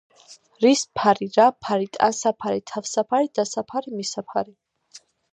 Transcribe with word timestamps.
რის 0.63 0.79
ფარი, 0.99 1.25
რა 1.39 1.43
ფარი, 1.65 1.89
ტანსაფარი, 1.97 2.63
თავსაფარი, 2.71 3.29
დასაფარი, 3.41 3.93
მისაფარი. 3.99 4.55